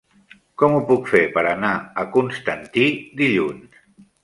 Com 0.61 0.77
ho 0.77 0.79
puc 0.87 1.11
fer 1.11 1.21
per 1.35 1.43
anar 1.51 1.75
a 2.05 2.07
Constantí 2.17 2.89
dilluns? 3.23 3.81